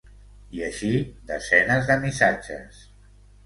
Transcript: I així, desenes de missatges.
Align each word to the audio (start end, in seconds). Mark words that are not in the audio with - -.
I 0.59 0.63
així, 0.67 0.89
desenes 1.33 1.87
de 1.93 2.01
missatges. 2.07 2.85